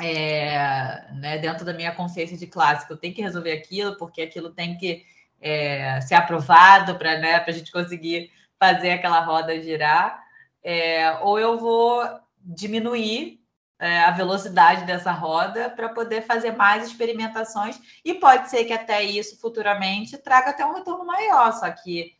[0.00, 4.22] é, né, dentro da minha consciência de classe, que eu tenho que resolver aquilo, porque
[4.22, 5.04] aquilo tem que
[5.40, 10.24] é, ser aprovado para né, a gente conseguir fazer aquela roda girar,
[10.62, 12.02] é, ou eu vou
[12.40, 13.43] diminuir
[13.78, 19.02] é, a velocidade dessa roda para poder fazer mais experimentações e pode ser que até
[19.02, 22.12] isso futuramente traga até um retorno maior, só que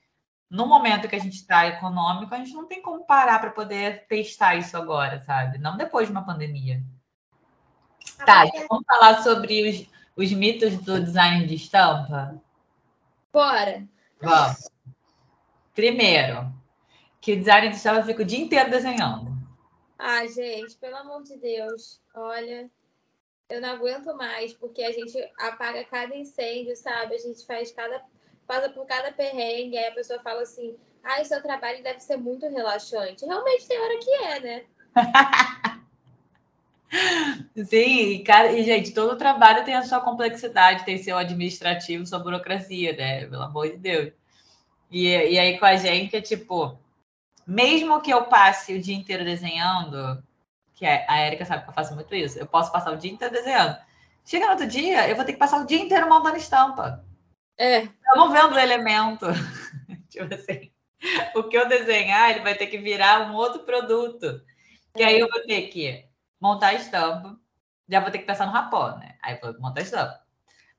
[0.51, 4.07] no momento que a gente está econômico, a gente não tem como parar para poder
[4.07, 5.59] testar isso agora, sabe?
[5.59, 6.83] Não depois de uma pandemia.
[8.25, 9.87] Tá, vamos falar sobre os,
[10.25, 12.41] os mitos do design de estampa?
[13.33, 13.85] Bora!
[14.21, 14.71] Vamos.
[15.75, 16.53] Primeiro,
[17.21, 19.34] que o design de estampa fica o dia inteiro desenhando.
[20.07, 22.71] Ah, gente, pelo amor de Deus, olha,
[23.49, 27.15] eu não aguento mais, porque a gente apaga cada incêndio, sabe?
[27.15, 28.05] A gente faz cada.
[28.47, 32.19] passa por cada perrengue, aí a pessoa fala assim, ah, o seu trabalho deve ser
[32.19, 33.25] muito relaxante.
[33.25, 34.65] Realmente tem hora que é, né?
[37.65, 42.19] Sim, e, cara, e gente, todo trabalho tem a sua complexidade, tem seu administrativo, sua
[42.19, 43.25] burocracia, né?
[43.25, 44.13] Pelo amor de Deus.
[44.91, 46.79] E, e aí com a gente é tipo,
[47.47, 50.23] mesmo que eu passe o dia inteiro desenhando,
[50.75, 53.11] que é, a Erika sabe que eu faço muito isso, eu posso passar o dia
[53.11, 53.77] inteiro desenhando.
[54.25, 57.05] Chega no outro dia, eu vou ter que passar o dia inteiro montando estampa.
[57.59, 57.83] É.
[57.83, 59.27] Eu não vendo o elemento.
[60.09, 60.73] tipo assim,
[61.35, 64.43] o que eu desenhar, ele vai ter que virar um outro produto.
[64.97, 66.09] Que aí eu vou ter que
[66.41, 67.37] montar a estampa,
[67.89, 69.17] já vou ter que pensar no rapó, né?
[69.23, 70.21] Aí vou montar a estampa.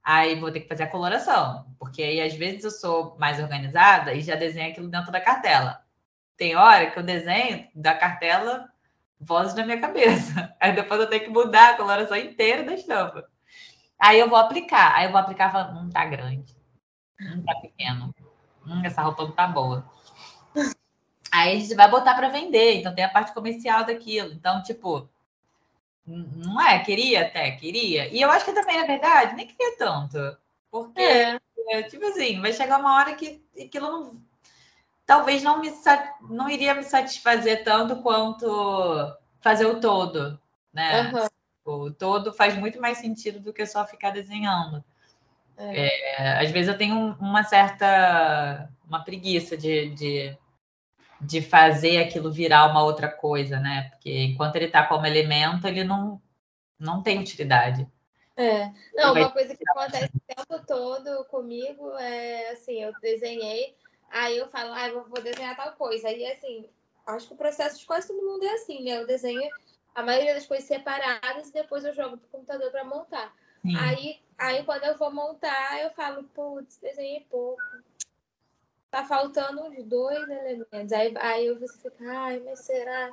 [0.04, 4.14] Aí vou ter que fazer a coloração, porque aí às vezes eu sou mais organizada
[4.14, 5.85] e já desenho aquilo dentro da cartela.
[6.38, 8.70] Tem hora que eu desenho da cartela
[9.20, 10.54] vozes na minha cabeça.
[10.60, 13.28] Aí depois eu tenho que mudar a coloração inteira da estampa.
[14.00, 14.96] Aí eu vou aplicar.
[14.96, 16.56] Aí eu vou aplicar e falar, hum, tá grande.
[17.22, 18.14] Hum, tá pequeno.
[18.68, 19.90] Hum, essa roupa não tá boa.
[21.32, 22.76] Aí a gente vai botar para vender.
[22.76, 24.32] Então tem a parte comercial daquilo.
[24.34, 25.10] Então, tipo,
[26.06, 26.80] não é?
[26.80, 28.08] Queria até, queria.
[28.14, 30.18] E eu acho que também, na verdade, nem queria tanto.
[30.70, 31.84] Porque, é.
[31.90, 34.22] tipo assim, vai chegar uma hora que aquilo não.
[35.06, 35.72] Talvez não me
[36.30, 40.40] não iria me satisfazer tanto quanto fazer o todo,
[40.74, 41.12] né?
[41.12, 41.84] Uhum.
[41.88, 44.84] O todo faz muito mais sentido do que só ficar desenhando.
[45.58, 45.88] É.
[45.88, 50.38] É, às vezes eu tenho uma certa uma preguiça de, de,
[51.20, 53.90] de, fazer aquilo virar uma outra coisa, né?
[53.90, 56.22] Porque enquanto ele está como elemento, ele não,
[56.78, 57.88] não tem utilidade.
[58.38, 63.76] É, não, uma coisa que acontece o tempo todo comigo é assim, eu desenhei,
[64.10, 66.08] aí eu falo, ah, eu vou desenhar tal coisa.
[66.08, 66.70] Aí assim,
[67.06, 69.02] acho que o processo de quase todo mundo é assim, né?
[69.02, 69.50] Eu desenho
[69.94, 73.34] a maioria das coisas separadas e depois eu jogo pro computador para montar.
[73.80, 77.62] Aí, aí quando eu vou montar, eu falo, putz, desenhei pouco.
[78.92, 80.92] Tá faltando uns dois elementos.
[80.92, 83.10] Aí, aí você fica, ai, mas será?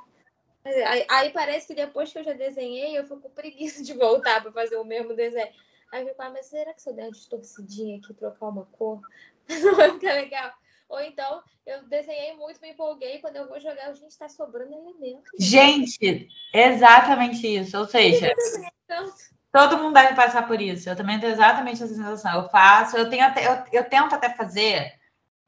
[0.64, 4.42] Aí, aí, parece que depois que eu já desenhei, eu fico com preguiça de voltar
[4.42, 5.52] para fazer o mesmo desenho.
[5.90, 8.64] Aí eu fico, ah, mas será que se eu der uma distorcidinha aqui, trocar uma
[8.66, 9.00] cor,
[9.48, 10.52] não vai ficar legal?
[10.92, 14.74] Ou então, eu desenhei muito, me empolguei, quando eu vou jogar, a gente está sobrando
[14.74, 15.24] elemento.
[15.38, 17.78] Gente, exatamente isso.
[17.78, 18.31] Ou seja,
[19.50, 20.90] todo mundo deve passar por isso.
[20.90, 22.35] Eu também tenho exatamente essa sensação.
[22.35, 25.00] Eu faço, eu tenho até, eu, eu tento até fazer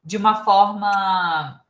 [0.03, 1.63] de uma forma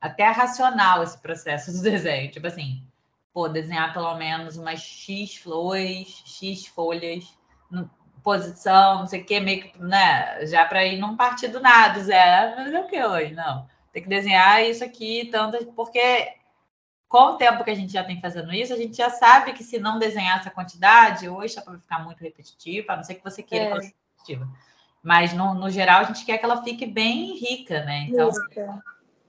[0.00, 2.32] até racional esse processo do desenho.
[2.32, 2.84] Tipo assim,
[3.32, 7.24] pô, desenhar pelo menos umas X flores, X folhas,
[8.26, 10.44] posição, não sei o que, meio que, né?
[10.46, 12.56] Já para ir num partido nada, Zé.
[12.56, 13.32] Mas é o que hoje?
[13.32, 13.68] Não.
[13.92, 16.34] Tem que desenhar isso aqui, tanto, porque
[17.08, 19.62] com o tempo que a gente já tem fazendo isso, a gente já sabe que
[19.62, 23.22] se não desenhar essa quantidade, hoje já vai ficar muito repetitiva, a não ser que
[23.22, 23.68] você queira é.
[23.68, 24.48] que repetitiva.
[25.04, 28.08] Mas, no, no geral, a gente quer que ela fique bem rica, né?
[28.08, 28.82] Então, rica.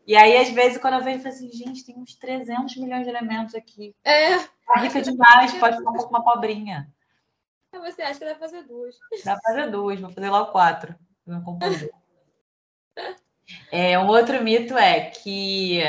[0.07, 3.03] E aí, às vezes, quando eu vejo, eu falo assim, gente, tem uns 300 milhões
[3.03, 3.93] de elementos aqui.
[4.03, 4.39] É.
[4.39, 6.91] Tá rica demais, pode ficar um pouco uma pobrinha.
[7.71, 8.95] Você acha que dá pra fazer duas?
[9.23, 10.95] Dá pra fazer duas, vou fazer logo quatro.
[11.25, 11.97] Meu compositor.
[13.71, 15.81] É, um outro mito é que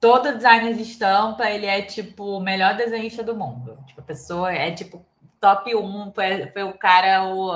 [0.00, 3.82] todo designer de estampa, ele é, tipo, o melhor desenhista do mundo.
[3.86, 5.04] Tipo, a pessoa é, tipo,
[5.40, 7.52] top 1, foi, foi o cara, o,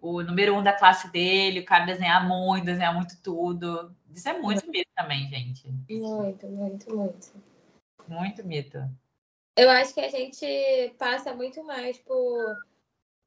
[0.00, 3.94] o número um da classe dele, o cara desenhar muito, desenhar muito tudo.
[4.12, 5.68] Isso é muito mito também, gente.
[5.88, 7.32] Muito, muito, muito.
[8.08, 8.78] Muito mito.
[9.56, 12.56] Eu acho que a gente passa muito mais por.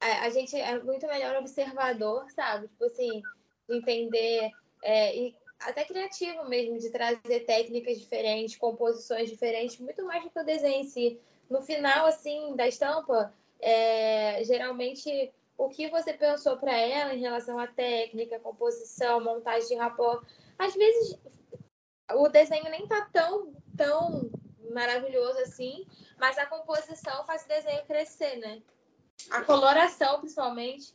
[0.00, 2.68] A, a gente é muito melhor observador, sabe?
[2.68, 3.22] Tipo assim,
[3.68, 4.50] de entender.
[4.82, 10.38] É, e até criativo mesmo, de trazer técnicas diferentes, composições diferentes, muito mais do que
[10.38, 11.18] o desenho em si.
[11.50, 17.58] No final, assim, da estampa, é, geralmente o que você pensou para ela em relação
[17.58, 20.24] à técnica, composição, montagem de rapport,
[20.56, 21.18] às vezes
[22.12, 24.30] o desenho nem tá tão, tão
[24.72, 25.86] maravilhoso assim,
[26.18, 28.60] mas a composição faz o desenho crescer, né?
[29.30, 30.92] A coloração, principalmente.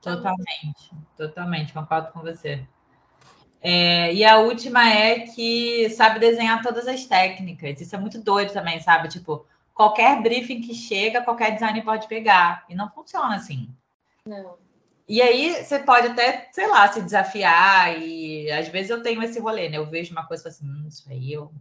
[0.00, 2.66] Totalmente, totalmente, concordo com você.
[3.60, 7.80] É, e a última é que sabe desenhar todas as técnicas.
[7.80, 9.08] Isso é muito doido também, sabe?
[9.08, 12.64] Tipo, qualquer briefing que chega, qualquer designer pode pegar.
[12.68, 13.72] E não funciona assim.
[14.26, 14.58] Não.
[15.08, 17.96] E aí você pode até, sei lá, se desafiar.
[18.02, 19.76] E às vezes eu tenho esse rolê, né?
[19.76, 21.52] Eu vejo uma coisa e falo assim, hum, isso aí eu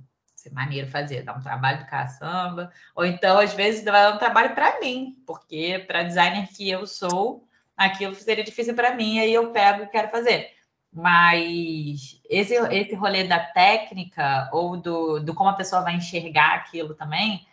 [0.42, 4.56] ser maneiro fazer, dar um trabalho do caçamba, ou então às vezes dar um trabalho
[4.56, 9.52] para mim, porque para designer que eu sou, aquilo seria difícil para mim, aí eu
[9.52, 10.50] pego e quero fazer.
[10.92, 16.94] Mas esse, esse rolê da técnica ou do, do como a pessoa vai enxergar aquilo
[16.94, 17.48] também,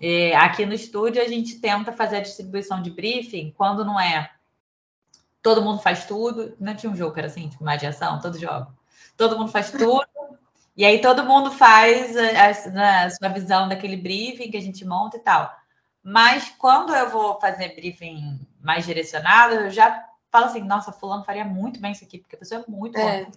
[0.00, 4.30] é, aqui no estúdio a gente tenta fazer a distribuição de briefing quando não é
[5.42, 8.72] todo mundo faz tudo, não tinha um jogo que era assim, tipo, imaginação, todo jogo.
[9.16, 10.06] Todo mundo faz tudo,
[10.80, 14.82] e aí todo mundo faz a, né, a, sua visão daquele briefing que a gente
[14.82, 15.54] monta e tal.
[16.02, 21.44] Mas quando eu vou fazer briefing mais direcionado, eu já falo assim, nossa, fulano faria
[21.44, 23.24] muito bem isso aqui, porque a pessoa é muito é.
[23.24, 23.32] boa.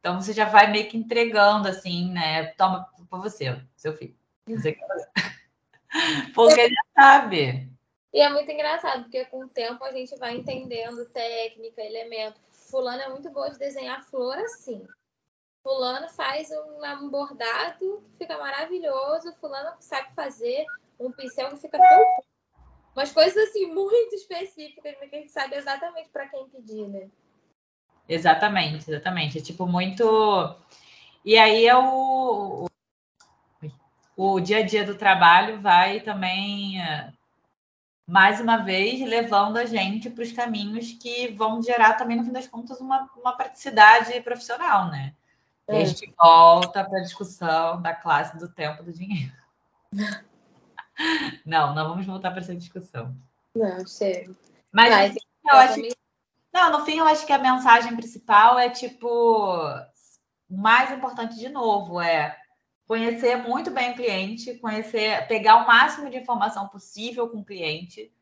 [0.00, 2.46] Então você já vai meio que entregando assim, né?
[2.54, 4.16] Toma para você, seu filho.
[6.34, 7.70] Porque ele já sabe.
[8.12, 12.40] E é muito engraçado, porque com o tempo a gente vai entendendo técnica, elemento.
[12.50, 14.84] Fulano é muito boa de desenhar flor assim
[15.64, 16.50] fulano faz
[17.00, 20.66] um bordado que fica maravilhoso, fulano sabe fazer
[21.00, 22.24] um pincel que fica tão...
[22.94, 27.08] Umas coisas assim muito específicas, que a gente sabe exatamente para quem pedir, né?
[28.06, 29.38] Exatamente, exatamente.
[29.38, 30.04] É tipo muito.
[31.24, 32.66] E aí é o.
[34.14, 36.76] o dia a dia do trabalho vai também,
[38.06, 42.32] mais uma vez, levando a gente para os caminhos que vão gerar também, no fim
[42.32, 45.14] das contas, uma, uma praticidade profissional, né?
[45.68, 45.82] É.
[45.82, 49.32] A gente volta para a discussão da classe do tempo do dinheiro.
[51.44, 53.16] Não, não vamos voltar para essa discussão.
[53.52, 54.36] Não, sério.
[54.70, 55.96] Mas, Mas assim, eu acho que...
[56.52, 59.08] Não, no fim, eu acho que a mensagem principal é tipo.
[60.48, 62.36] O mais importante, de novo, é
[62.86, 68.12] conhecer muito bem o cliente, conhecer, pegar o máximo de informação possível com o cliente,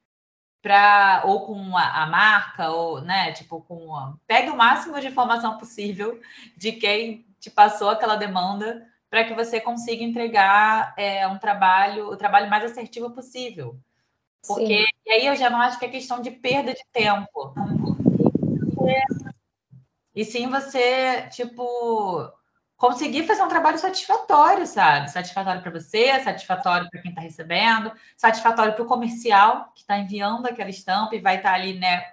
[0.62, 3.94] para ou com a, a, marca, ou, né, tipo, com.
[3.94, 6.18] A, pegue o máximo de informação possível
[6.56, 12.16] de quem te passou aquela demanda para que você consiga entregar é, um trabalho, o
[12.16, 13.76] trabalho mais assertivo possível.
[14.46, 15.12] Porque sim.
[15.12, 17.52] aí eu já não acho que é questão de perda de tempo.
[20.14, 22.30] E sim você, tipo,
[22.76, 25.10] conseguir fazer um trabalho satisfatório, sabe?
[25.10, 30.46] Satisfatório para você, satisfatório para quem está recebendo, satisfatório para o comercial que está enviando
[30.46, 32.04] aquela estampa e vai estar tá ali, né,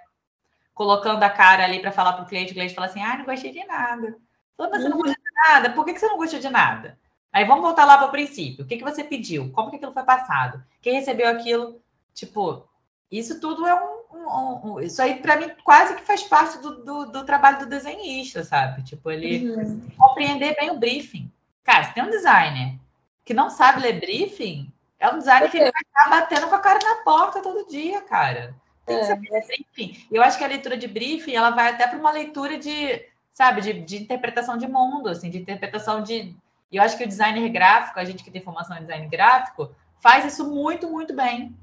[0.74, 2.50] colocando a cara ali para falar para o cliente.
[2.50, 4.18] O cliente fala assim: ah, não gostei de nada.
[4.68, 5.70] Mas você não gosta de nada?
[5.70, 6.98] Por que você não gosta de nada?
[7.32, 8.64] Aí vamos voltar lá para o princípio.
[8.64, 9.50] O que, que você pediu?
[9.52, 10.62] Como que aquilo foi passado?
[10.82, 11.80] Quem recebeu aquilo?
[12.12, 12.68] Tipo,
[13.10, 14.02] isso tudo é um.
[14.12, 17.66] um, um isso aí, para mim, quase que faz parte do, do, do, trabalho do
[17.66, 18.82] desenhista, sabe?
[18.82, 19.88] Tipo, ele uhum.
[19.96, 21.30] compreender bem o briefing.
[21.62, 22.78] Cara, se tem um designer
[23.24, 26.60] que não sabe ler briefing, é um designer que ele vai estar batendo com a
[26.60, 28.54] cara na porta todo dia, cara.
[28.84, 29.06] Tem que é.
[29.06, 30.06] saber briefing.
[30.10, 33.60] Eu acho que a leitura de briefing, ela vai até para uma leitura de sabe,
[33.60, 36.36] de, de interpretação de mundo, assim, de interpretação de.
[36.70, 39.74] E eu acho que o designer gráfico, a gente que tem formação em design gráfico,
[40.00, 41.56] faz isso muito, muito bem.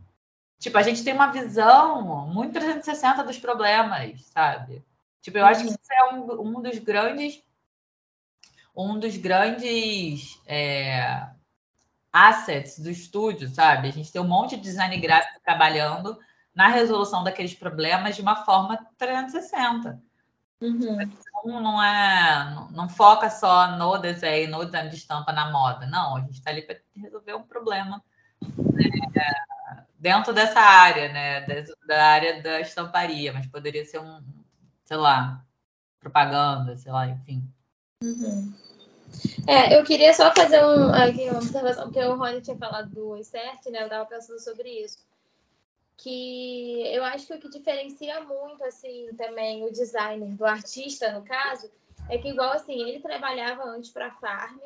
[0.59, 4.83] Tipo, a gente tem uma visão muito 360 dos problemas, sabe?
[5.21, 5.75] Tipo, eu acho que uhum.
[5.75, 7.43] isso é um, um dos grandes
[8.75, 11.27] um dos grandes é,
[12.13, 13.87] assets do estúdio, sabe?
[13.87, 16.17] A gente tem um monte de design gráfico trabalhando
[16.53, 19.99] na resolução daqueles problemas de uma forma 360.
[20.59, 20.97] Uhum.
[21.45, 25.85] Não, não é, não, foca só no desenho, no design de estampa, na moda.
[25.85, 28.03] Não, a gente está ali para resolver um problema
[28.41, 29.33] né,
[29.99, 31.41] dentro dessa área, né?
[31.87, 34.19] Da área da estamparia, mas poderia ser um,
[34.83, 35.45] sei lá,
[35.99, 37.47] propaganda, sei lá, enfim.
[38.03, 38.53] Uhum.
[39.47, 43.15] É, eu queria só fazer um, aqui uma observação, porque o Rony tinha falado do
[43.15, 43.81] insert, né?
[43.81, 45.06] Eu estava pensando sobre isso
[45.97, 51.23] que eu acho que o que diferencia muito assim também o designer do artista no
[51.23, 51.69] caso
[52.07, 54.59] é que igual assim ele trabalhava antes para farm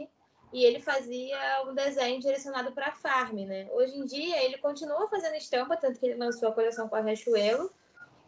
[0.52, 3.70] e ele fazia um desenho direcionado para farm né?
[3.72, 7.02] Hoje em dia ele continua fazendo estampa tanto que ele lançou a coleção com a
[7.02, 7.72] Riachuelo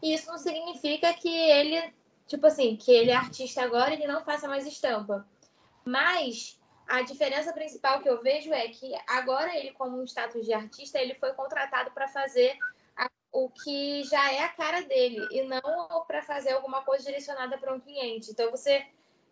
[0.02, 1.94] e isso não significa que ele
[2.26, 5.28] tipo assim que ele é artista agora ele não faça mais estampa.
[5.86, 10.54] Mas a diferença principal que eu vejo é que agora ele como um status de
[10.54, 12.58] artista ele foi contratado para fazer
[13.34, 17.74] o que já é a cara dele e não para fazer alguma coisa direcionada para
[17.74, 18.32] um cliente.
[18.32, 18.86] Então você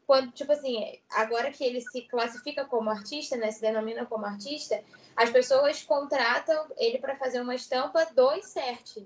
[0.08, 4.84] quando tipo assim, agora que ele se classifica como artista, né, se denomina como artista,
[5.16, 8.98] as pessoas contratam ele para fazer uma estampa do insert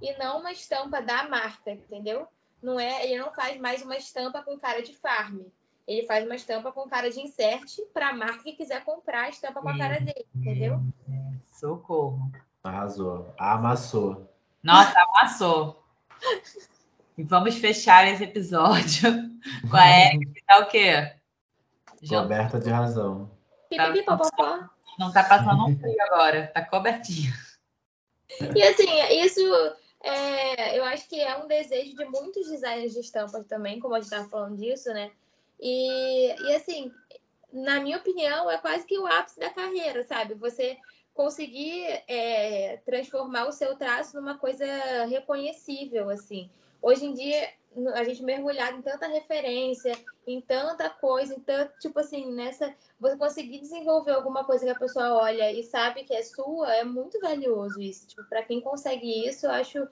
[0.00, 2.26] e não uma estampa da marca, entendeu?
[2.62, 5.40] Não é, ele não faz mais uma estampa com cara de farm.
[5.86, 9.28] Ele faz uma estampa com cara de insert para a marca que quiser comprar a
[9.28, 10.80] estampa com a cara dele, entendeu?
[11.52, 12.30] Socorro.
[12.62, 13.34] Arrasou.
[13.36, 14.33] Amassou.
[14.64, 15.84] Nossa, amassou.
[17.18, 19.12] E vamos fechar esse episódio
[19.70, 21.12] com a Erika, que tá o quê?
[22.08, 23.30] Coberta de razão.
[23.76, 27.32] Tá, não tá passando um frio agora, tá cobertinha.
[28.56, 28.88] E assim,
[29.22, 29.40] isso
[30.02, 34.00] é, eu acho que é um desejo de muitos designers de estampas também, como a
[34.00, 35.10] gente estava falando disso, né?
[35.60, 36.90] E, e assim,
[37.52, 40.34] na minha opinião, é quase que o ápice da carreira, sabe?
[40.34, 40.78] Você
[41.14, 44.66] conseguir é, transformar o seu traço numa coisa
[45.08, 46.50] reconhecível, assim.
[46.82, 47.50] Hoje em dia,
[47.94, 49.96] a gente mergulhado em tanta referência,
[50.26, 52.74] em tanta coisa, em tanto, tipo assim, nessa.
[53.00, 56.84] Você conseguir desenvolver alguma coisa que a pessoa olha e sabe que é sua, é
[56.84, 58.08] muito valioso isso.
[58.08, 59.88] Tipo, para quem consegue isso, eu acho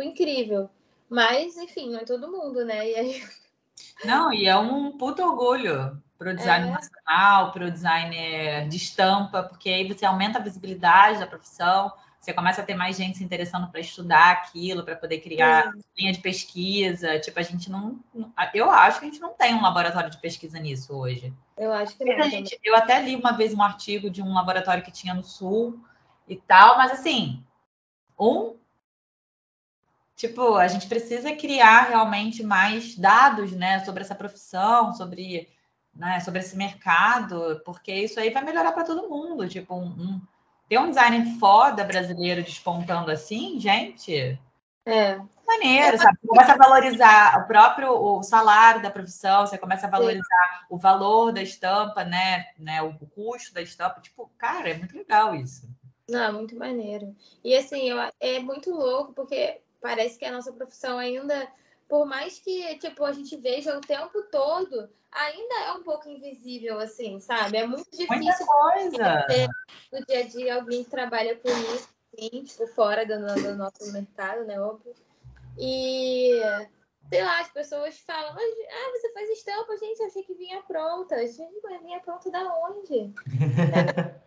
[0.00, 0.68] incrível.
[1.08, 2.90] Mas, enfim, não é todo mundo, né?
[2.90, 3.22] E aí...
[4.04, 6.70] Não, e é um puto orgulho para o design é.
[6.70, 12.32] nacional, para o designer de estampa, porque aí você aumenta a visibilidade da profissão, você
[12.32, 15.72] começa a ter mais gente se interessando para estudar aquilo, para poder criar é.
[15.98, 17.18] linha de pesquisa.
[17.18, 17.98] Tipo, a gente não.
[18.54, 21.34] Eu acho que a gente não tem um laboratório de pesquisa nisso hoje.
[21.58, 22.30] Eu acho que não.
[22.30, 25.80] Gente, eu até li uma vez um artigo de um laboratório que tinha no Sul
[26.28, 27.44] e tal, mas assim,
[28.16, 28.56] um.
[30.14, 35.48] Tipo, a gente precisa criar realmente mais dados, né, sobre essa profissão, sobre
[35.94, 39.48] né, sobre esse mercado, porque isso aí vai melhorar para todo mundo.
[39.48, 40.20] Tipo, um, um,
[40.68, 44.38] ter um designer foda brasileiro despontando assim, gente.
[44.86, 45.20] É.
[45.46, 46.18] Maneiro, sabe?
[46.20, 50.66] Você começa a valorizar o próprio o salário da profissão, você começa a valorizar Sim.
[50.70, 52.46] o valor da estampa, né?
[52.58, 52.80] né?
[52.80, 54.00] O custo da estampa.
[54.00, 55.68] Tipo, cara, é muito legal isso.
[56.08, 57.14] Não, muito maneiro.
[57.44, 61.48] E assim, eu, é muito louco, porque parece que a nossa profissão ainda,
[61.92, 66.80] por mais que tipo, a gente veja o tempo todo, ainda é um pouco invisível,
[66.80, 67.58] assim, sabe?
[67.58, 69.26] É muito difícil Muita coisa.
[69.92, 73.92] no dia a dia alguém que trabalha com isso, assim, tipo, fora do, do nosso
[73.92, 74.58] mercado, né?
[74.58, 74.94] Óbvio.
[75.58, 76.40] E
[77.10, 81.18] sei lá, as pessoas falam, ah, você faz estampa, gente, eu achei que vinha pronta.
[81.26, 83.12] Gente, mas vinha pronta da onde?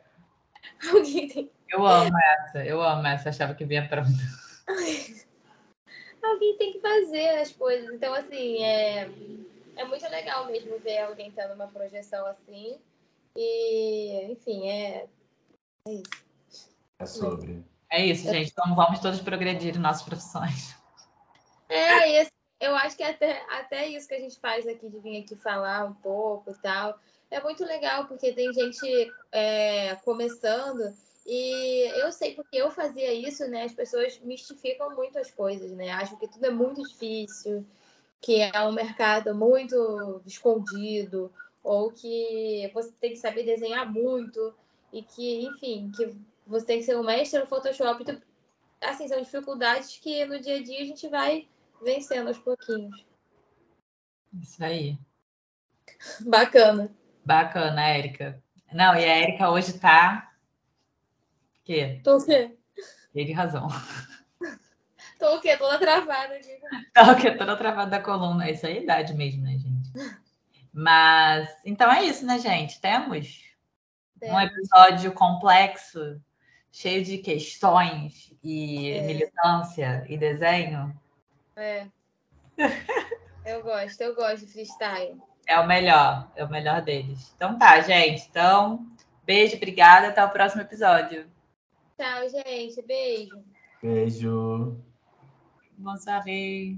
[1.68, 4.10] Eu amo essa, eu amo essa, achava que vinha pronta.
[6.32, 7.94] Alguém tem que fazer as coisas.
[7.94, 9.10] Então, assim, é,
[9.76, 12.78] é muito legal mesmo ver alguém tendo uma projeção assim.
[13.36, 15.08] E, enfim, é,
[15.88, 16.70] é isso.
[17.00, 17.64] É sobre.
[17.92, 18.52] É isso, gente.
[18.52, 20.76] Então vamos todos progredir em nossas profissões.
[21.70, 25.22] É, assim, eu acho que até, até isso que a gente faz aqui, de vir
[25.22, 27.00] aqui falar um pouco e tal,
[27.30, 30.94] é muito legal, porque tem gente é, começando
[31.26, 33.64] e eu sei porque eu fazia isso, né?
[33.64, 35.90] As pessoas mistificam muito as coisas, né?
[35.90, 37.66] Acham que tudo é muito difícil,
[38.22, 44.54] que é um mercado muito escondido, ou que você tem que saber desenhar muito,
[44.94, 46.16] e que, enfim, que
[46.46, 48.04] você tem que ser um mestre no Photoshop.
[48.04, 48.22] Então,
[48.82, 51.48] assim, são dificuldades que no dia a dia a gente vai
[51.82, 53.04] vencendo aos pouquinhos.
[54.42, 54.98] Isso aí.
[56.22, 56.92] Bacana.
[57.26, 58.42] Bacana, Érica.
[58.72, 60.35] Não, e a Érica hoje tá.
[61.66, 62.00] Quê?
[62.04, 62.56] Tô o quê?
[63.14, 63.68] De razão.
[65.20, 65.58] Tô o quê?
[65.58, 66.60] Toda travada aqui.
[66.94, 67.32] Tô o quê?
[67.32, 68.50] Toda travada da coluna.
[68.50, 70.16] Isso aí é idade mesmo, né, gente?
[70.72, 72.80] Mas, então é isso, né, gente?
[72.80, 73.42] Temos
[74.22, 76.22] um episódio complexo,
[76.72, 79.02] cheio de questões e é.
[79.02, 80.96] militância e desenho.
[81.56, 81.88] É.
[83.46, 85.20] eu gosto, eu gosto de freestyle.
[85.48, 87.34] É o melhor, é o melhor deles.
[87.36, 88.28] Então tá, gente.
[88.30, 88.86] Então,
[89.24, 90.10] beijo, obrigada.
[90.10, 91.34] Até o próximo episódio.
[91.98, 92.82] Tchau, gente.
[92.82, 93.44] Beijo.
[93.82, 94.78] Beijo.
[95.78, 96.78] Bom saber.